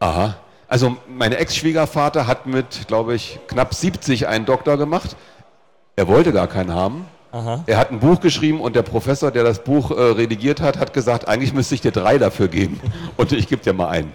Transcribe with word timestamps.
Aha. 0.00 0.34
Also 0.68 0.96
mein 1.08 1.32
Ex-Schwiegervater 1.32 2.26
hat 2.26 2.46
mit, 2.46 2.88
glaube 2.88 3.14
ich, 3.14 3.38
knapp 3.48 3.72
70 3.74 4.26
einen 4.26 4.44
Doktor 4.44 4.76
gemacht. 4.76 5.16
Er 5.94 6.08
wollte 6.08 6.32
gar 6.32 6.48
keinen 6.48 6.74
haben. 6.74 7.06
Aha. 7.32 7.62
Er 7.66 7.78
hat 7.78 7.90
ein 7.90 8.00
Buch 8.00 8.20
geschrieben 8.20 8.60
und 8.60 8.74
der 8.76 8.82
Professor, 8.82 9.30
der 9.30 9.44
das 9.44 9.62
Buch 9.62 9.90
äh, 9.90 9.94
redigiert 9.94 10.60
hat, 10.60 10.78
hat 10.78 10.92
gesagt, 10.92 11.28
eigentlich 11.28 11.52
müsste 11.52 11.74
ich 11.74 11.80
dir 11.80 11.92
drei 11.92 12.18
dafür 12.18 12.48
geben. 12.48 12.80
Und 13.16 13.32
ich 13.32 13.48
gebe 13.48 13.62
dir 13.62 13.72
mal 13.72 13.88
einen. 13.88 14.12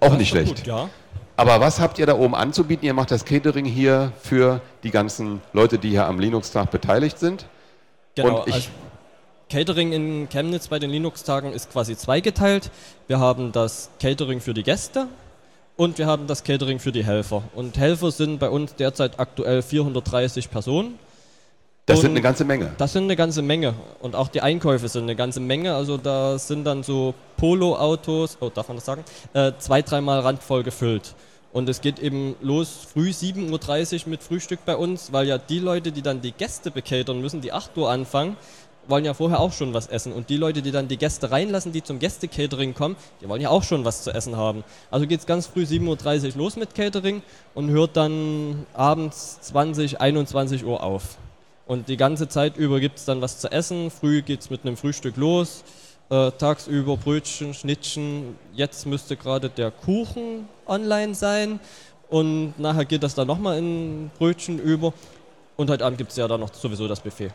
Auch 0.00 0.08
Das 0.10 0.18
nicht 0.18 0.28
schlecht. 0.30 0.56
Gut, 0.56 0.66
ja. 0.66 0.88
Aber 1.36 1.60
was 1.60 1.80
habt 1.80 1.98
ihr 1.98 2.06
da 2.06 2.14
oben 2.16 2.34
anzubieten? 2.34 2.84
Ihr 2.86 2.94
macht 2.94 3.10
das 3.10 3.24
Catering 3.24 3.64
hier 3.64 4.12
für 4.22 4.60
die 4.82 4.90
ganzen 4.90 5.40
Leute, 5.52 5.78
die 5.78 5.90
hier 5.90 6.06
am 6.06 6.18
Linux-Tag 6.18 6.70
beteiligt 6.70 7.18
sind. 7.18 7.46
Genau. 8.14 8.40
Und 8.40 8.48
ich- 8.48 8.54
also 8.54 8.68
Catering 9.48 9.92
in 9.92 10.28
Chemnitz 10.28 10.66
bei 10.66 10.80
den 10.80 10.90
Linux-Tagen 10.90 11.52
ist 11.52 11.70
quasi 11.70 11.96
zweigeteilt. 11.96 12.70
Wir 13.06 13.20
haben 13.20 13.52
das 13.52 13.90
Catering 14.00 14.40
für 14.40 14.54
die 14.54 14.64
Gäste 14.64 15.06
und 15.76 15.98
wir 15.98 16.08
haben 16.08 16.26
das 16.26 16.42
Catering 16.42 16.80
für 16.80 16.90
die 16.90 17.04
Helfer. 17.04 17.44
Und 17.54 17.78
Helfer 17.78 18.10
sind 18.10 18.40
bei 18.40 18.50
uns 18.50 18.74
derzeit 18.74 19.20
aktuell 19.20 19.62
430 19.62 20.50
Personen. 20.50 20.98
Das 21.86 21.98
Und 21.98 22.02
sind 22.02 22.10
eine 22.10 22.22
ganze 22.22 22.44
Menge. 22.44 22.72
Das 22.76 22.92
sind 22.92 23.04
eine 23.04 23.14
ganze 23.14 23.40
Menge. 23.40 23.74
Und 24.00 24.16
auch 24.16 24.26
die 24.26 24.40
Einkäufe 24.40 24.88
sind 24.88 25.04
eine 25.04 25.14
ganze 25.14 25.38
Menge. 25.38 25.76
Also 25.76 25.96
da 25.96 26.40
sind 26.40 26.64
dann 26.64 26.82
so 26.82 27.14
Polo-Autos, 27.36 28.38
oh, 28.40 28.50
darf 28.52 28.66
man 28.66 28.78
das 28.78 28.84
sagen? 28.84 29.04
Äh, 29.32 29.52
zwei, 29.58 29.80
dreimal 29.82 30.20
randvoll 30.20 30.64
gefüllt. 30.64 31.14
Und 31.52 31.68
es 31.68 31.80
geht 31.80 32.00
eben 32.00 32.34
los 32.42 32.88
früh 32.92 33.10
7.30 33.10 34.02
Uhr 34.02 34.10
mit 34.10 34.24
Frühstück 34.24 34.58
bei 34.66 34.76
uns, 34.76 35.12
weil 35.12 35.28
ja 35.28 35.38
die 35.38 35.60
Leute, 35.60 35.92
die 35.92 36.02
dann 36.02 36.20
die 36.20 36.32
Gäste 36.32 36.72
bekatern 36.72 37.20
müssen, 37.20 37.40
die 37.40 37.52
8 37.52 37.78
Uhr 37.78 37.88
anfangen, 37.88 38.36
wollen 38.88 39.04
ja 39.04 39.14
vorher 39.14 39.40
auch 39.40 39.52
schon 39.52 39.74
was 39.74 39.86
essen. 39.86 40.12
Und 40.12 40.30
die 40.30 40.36
Leute, 40.36 40.62
die 40.62 40.70
dann 40.70 40.88
die 40.88 40.96
Gäste 40.96 41.30
reinlassen, 41.30 41.72
die 41.72 41.82
zum 41.82 41.98
Gäste-Catering 41.98 42.74
kommen, 42.74 42.96
die 43.20 43.28
wollen 43.28 43.40
ja 43.40 43.50
auch 43.50 43.62
schon 43.62 43.84
was 43.84 44.02
zu 44.02 44.12
essen 44.12 44.36
haben. 44.36 44.64
Also 44.90 45.06
geht 45.06 45.20
es 45.20 45.26
ganz 45.26 45.46
früh 45.46 45.62
7.30 45.62 46.32
Uhr 46.32 46.38
los 46.38 46.56
mit 46.56 46.74
Catering 46.74 47.22
und 47.54 47.70
hört 47.70 47.96
dann 47.96 48.66
abends 48.74 49.40
20, 49.42 50.00
21 50.00 50.64
Uhr 50.64 50.82
auf. 50.82 51.16
Und 51.66 51.88
die 51.88 51.96
ganze 51.96 52.28
Zeit 52.28 52.56
über 52.56 52.78
gibt 52.78 52.98
es 52.98 53.04
dann 53.04 53.20
was 53.20 53.40
zu 53.40 53.50
essen. 53.50 53.90
Früh 53.90 54.22
geht 54.22 54.40
es 54.40 54.50
mit 54.50 54.64
einem 54.64 54.76
Frühstück 54.76 55.16
los. 55.16 55.64
Äh, 56.08 56.30
tagsüber 56.32 56.96
Brötchen, 56.96 57.52
Schnittchen. 57.54 58.36
Jetzt 58.54 58.86
müsste 58.86 59.16
gerade 59.16 59.50
der 59.50 59.72
Kuchen 59.72 60.48
online 60.66 61.16
sein. 61.16 61.58
Und 62.08 62.54
nachher 62.58 62.84
geht 62.84 63.02
das 63.02 63.16
dann 63.16 63.26
nochmal 63.26 63.58
in 63.58 64.10
Brötchen 64.16 64.60
über. 64.60 64.92
Und 65.56 65.70
heute 65.70 65.84
Abend 65.84 65.98
gibt 65.98 66.12
es 66.12 66.16
ja 66.16 66.28
dann 66.28 66.40
noch 66.40 66.54
sowieso 66.54 66.86
das 66.86 67.00
Buffet. 67.00 67.32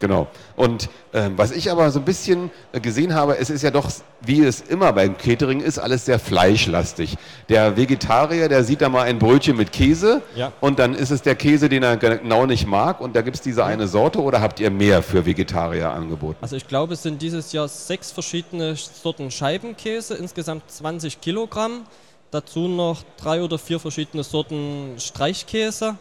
Genau. 0.00 0.28
Und 0.56 0.88
ähm, 1.12 1.34
was 1.36 1.50
ich 1.50 1.70
aber 1.70 1.90
so 1.90 1.98
ein 1.98 2.06
bisschen 2.06 2.50
äh, 2.72 2.80
gesehen 2.80 3.14
habe, 3.14 3.36
es 3.36 3.50
ist 3.50 3.60
ja 3.62 3.70
doch, 3.70 3.90
wie 4.22 4.42
es 4.42 4.62
immer 4.62 4.94
beim 4.94 5.18
Catering 5.18 5.60
ist, 5.60 5.78
alles 5.78 6.06
sehr 6.06 6.18
fleischlastig. 6.18 7.18
Der 7.50 7.76
Vegetarier, 7.76 8.48
der 8.48 8.64
sieht 8.64 8.80
da 8.80 8.88
mal 8.88 9.02
ein 9.02 9.18
Brötchen 9.18 9.58
mit 9.58 9.72
Käse 9.72 10.22
Ja. 10.34 10.52
und 10.60 10.78
dann 10.78 10.94
ist 10.94 11.10
es 11.10 11.20
der 11.20 11.34
Käse, 11.34 11.68
den 11.68 11.82
er 11.82 11.98
genau 11.98 12.46
nicht 12.46 12.66
mag 12.66 13.02
und 13.02 13.14
da 13.14 13.20
gibt 13.20 13.36
es 13.36 13.42
diese 13.42 13.62
eine 13.66 13.88
Sorte 13.88 14.22
oder 14.22 14.40
habt 14.40 14.58
ihr 14.58 14.70
mehr 14.70 15.02
für 15.02 15.26
Vegetarier 15.26 15.90
angeboten? 15.90 16.38
Also 16.40 16.56
ich 16.56 16.66
glaube, 16.66 16.94
es 16.94 17.02
sind 17.02 17.20
dieses 17.20 17.52
Jahr 17.52 17.68
sechs 17.68 18.10
verschiedene 18.10 18.76
Sorten 18.76 19.30
Scheibenkäse, 19.30 20.14
insgesamt 20.14 20.62
20 20.70 21.20
Kilogramm. 21.20 21.82
Dazu 22.30 22.68
noch 22.68 23.02
drei 23.20 23.42
oder 23.42 23.58
vier 23.58 23.78
verschiedene 23.80 24.22
Sorten 24.24 24.94
Streichkäse. 24.98 25.96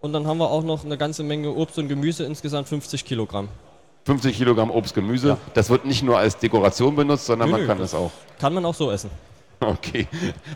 Und 0.00 0.12
dann 0.12 0.26
haben 0.26 0.38
wir 0.38 0.50
auch 0.50 0.62
noch 0.62 0.84
eine 0.84 0.96
ganze 0.96 1.22
Menge 1.22 1.52
Obst 1.52 1.78
und 1.78 1.88
Gemüse, 1.88 2.24
insgesamt 2.24 2.68
50 2.68 3.04
Kilogramm. 3.04 3.48
50 4.04 4.36
Kilogramm 4.36 4.70
Obst, 4.70 4.94
Gemüse. 4.94 5.28
Ja. 5.30 5.38
Das 5.54 5.70
wird 5.70 5.84
nicht 5.84 6.02
nur 6.02 6.18
als 6.18 6.38
Dekoration 6.38 6.94
benutzt, 6.94 7.26
sondern 7.26 7.48
Nö, 7.48 7.52
man 7.52 7.60
nö, 7.62 7.66
kann 7.66 7.80
es 7.80 7.94
auch. 7.94 8.10
Kann 8.38 8.54
man 8.54 8.64
auch 8.64 8.74
so 8.74 8.90
essen. 8.90 9.10
Okay. 9.60 10.06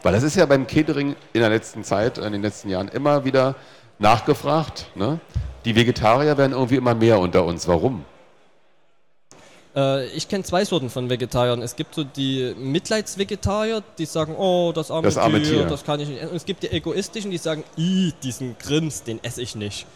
Weil 0.04 0.12
das 0.12 0.22
ist 0.22 0.36
ja 0.36 0.46
beim 0.46 0.64
Catering 0.64 1.16
in 1.32 1.40
der 1.40 1.50
letzten 1.50 1.82
Zeit, 1.82 2.18
in 2.18 2.32
den 2.32 2.42
letzten 2.42 2.68
Jahren 2.68 2.86
immer 2.86 3.24
wieder 3.24 3.56
nachgefragt. 3.98 4.86
Ne? 4.94 5.18
Die 5.64 5.74
Vegetarier 5.74 6.38
werden 6.38 6.52
irgendwie 6.52 6.76
immer 6.76 6.94
mehr 6.94 7.18
unter 7.18 7.44
uns. 7.44 7.66
Warum? 7.66 8.04
Äh, 9.74 10.06
ich 10.08 10.28
kenne 10.28 10.44
zwei 10.44 10.64
Sorten 10.64 10.90
von 10.90 11.08
Vegetariern. 11.10 11.62
Es 11.62 11.76
gibt 11.76 11.94
so 11.94 12.04
die 12.04 12.54
Mitleidsvegetarier, 12.58 13.82
die 13.98 14.04
sagen, 14.06 14.34
oh, 14.36 14.72
das 14.74 14.90
arme, 14.90 15.02
Das 15.02 15.16
arme 15.16 15.40
Tier, 15.42 15.58
Tier. 15.58 15.66
das 15.66 15.84
kann 15.84 16.00
ich 16.00 16.08
nicht 16.08 16.18
essen. 16.20 16.30
Und 16.30 16.36
es 16.36 16.44
gibt 16.44 16.62
die 16.62 16.70
Egoistischen, 16.70 17.30
die 17.30 17.38
sagen, 17.38 17.64
i, 17.78 18.12
diesen 18.22 18.56
Grims, 18.58 19.02
den 19.02 19.22
esse 19.24 19.42
ich 19.42 19.54
nicht. 19.54 19.86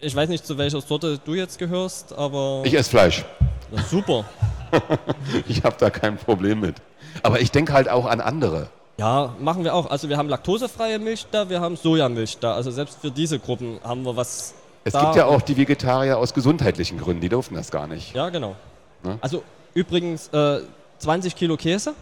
Ich 0.00 0.16
weiß 0.16 0.28
nicht, 0.28 0.46
zu 0.46 0.58
welcher 0.58 0.80
Sorte 0.80 1.18
du 1.24 1.34
jetzt 1.34 1.58
gehörst, 1.58 2.12
aber 2.12 2.62
Ich 2.64 2.74
esse 2.74 2.90
Fleisch. 2.90 3.24
Na, 3.70 3.82
super. 3.82 4.24
Ich 5.48 5.62
habe 5.64 5.76
da 5.78 5.90
kein 5.90 6.16
Problem 6.16 6.60
mit. 6.60 6.76
Aber 7.22 7.40
ich 7.40 7.50
denke 7.50 7.74
halt 7.74 7.90
auch 7.90 8.06
an 8.06 8.20
andere. 8.22 8.70
Ja, 8.98 9.34
machen 9.38 9.64
wir 9.64 9.74
auch. 9.74 9.90
Also 9.90 10.08
wir 10.08 10.16
haben 10.16 10.28
laktosefreie 10.30 10.98
Milch 10.98 11.26
da, 11.30 11.50
wir 11.50 11.60
haben 11.60 11.76
Sojamilch 11.76 12.38
da. 12.38 12.54
Also 12.54 12.70
selbst 12.70 12.98
für 13.00 13.10
diese 13.10 13.38
Gruppen 13.38 13.78
haben 13.84 14.04
wir 14.04 14.16
was 14.16 14.54
Es 14.84 14.94
da. 14.94 15.02
gibt 15.04 15.16
ja 15.16 15.26
auch 15.26 15.42
die 15.42 15.56
Vegetarier 15.58 16.16
aus 16.18 16.32
gesundheitlichen 16.32 16.98
Gründen, 16.98 17.20
die 17.20 17.28
durften 17.28 17.54
das 17.54 17.70
gar 17.70 17.86
nicht. 17.86 18.14
Ja, 18.14 18.30
genau. 18.30 18.56
Ne? 19.02 19.18
Also 19.20 19.42
übrigens 19.74 20.28
äh, 20.28 20.60
20 20.98 21.34
Kilo 21.34 21.56
Käse, 21.56 21.94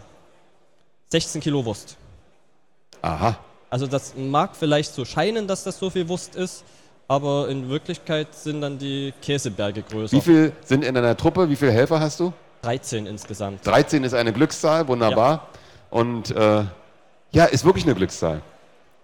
16 1.09 1.41
Kilo 1.41 1.63
Wurst. 1.65 1.97
Aha. 3.01 3.37
Also 3.69 3.87
das 3.87 4.13
mag 4.15 4.55
vielleicht 4.55 4.93
so 4.93 5.05
scheinen, 5.05 5.47
dass 5.47 5.63
das 5.63 5.79
so 5.79 5.89
viel 5.89 6.07
Wurst 6.07 6.35
ist, 6.35 6.63
aber 7.07 7.49
in 7.49 7.69
Wirklichkeit 7.69 8.33
sind 8.35 8.61
dann 8.61 8.77
die 8.77 9.13
Käseberge 9.21 9.81
größer. 9.81 10.15
Wie 10.15 10.21
viel 10.21 10.51
sind 10.63 10.83
in 10.83 10.93
deiner 10.93 11.15
Truppe? 11.17 11.49
Wie 11.49 11.55
viele 11.55 11.71
Helfer 11.71 11.99
hast 11.99 12.19
du? 12.19 12.33
13 12.61 13.05
insgesamt. 13.05 13.65
13 13.65 14.03
ist 14.03 14.13
eine 14.13 14.31
Glückszahl, 14.33 14.87
wunderbar. 14.87 15.47
Und 15.89 16.31
äh, 16.31 16.63
ja, 17.31 17.45
ist 17.45 17.65
wirklich 17.65 17.85
eine 17.85 17.95
Glückszahl. 17.95 18.41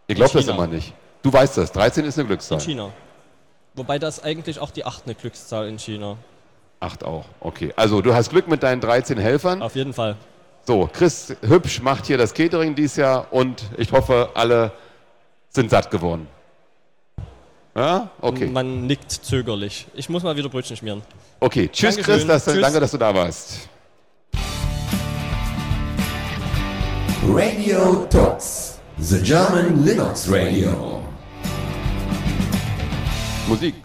Ihr 0.07 0.15
glaubt 0.15 0.35
das 0.35 0.47
immer 0.47 0.67
nicht. 0.67 0.93
Du 1.23 1.33
weißt 1.33 1.57
das, 1.57 1.71
13 1.71 2.05
ist 2.05 2.17
eine 2.17 2.27
Glückszahl. 2.27 2.59
In 2.59 2.65
China. 2.65 2.93
Wobei 3.73 3.99
das 3.99 4.23
eigentlich 4.23 4.59
auch 4.59 4.71
die 4.71 4.85
8 4.85 5.05
eine 5.05 5.15
Glückszahl 5.15 5.67
in 5.67 5.77
China. 5.79 6.17
Acht 6.79 7.03
auch, 7.03 7.25
okay. 7.39 7.73
Also 7.75 8.01
du 8.01 8.13
hast 8.13 8.29
Glück 8.29 8.47
mit 8.47 8.61
deinen 8.61 8.81
13 8.81 9.17
Helfern. 9.17 9.61
Auf 9.61 9.75
jeden 9.75 9.93
Fall. 9.93 10.15
So, 10.65 10.89
Chris 10.91 11.33
Hübsch 11.41 11.81
macht 11.81 12.05
hier 12.05 12.17
das 12.17 12.33
Catering 12.33 12.75
dieses 12.75 12.97
Jahr 12.97 13.27
und 13.31 13.63
ich 13.77 13.91
hoffe, 13.91 14.29
alle 14.33 14.71
sind 15.49 15.69
satt 15.69 15.89
geworden. 15.89 16.27
Ja, 17.75 18.09
okay. 18.21 18.47
Man 18.47 18.85
nickt 18.85 19.11
zögerlich. 19.11 19.87
Ich 19.93 20.09
muss 20.09 20.23
mal 20.23 20.35
wieder 20.35 20.49
Brötchen 20.49 20.75
schmieren. 20.75 21.01
Okay, 21.39 21.69
tschüss 21.71 21.95
Dankeschön. 21.95 22.15
Chris, 22.15 22.27
dass, 22.27 22.45
Tschüss. 22.45 22.61
danke, 22.61 22.79
dass 22.79 22.91
du 22.91 22.97
da 22.97 23.13
warst. 23.13 23.69
Radio 27.27 28.05
Talks, 28.09 28.79
the 28.97 29.19
German 29.21 29.83
Linux 29.83 30.29
Radio. 30.31 31.01
Musik. 33.47 33.75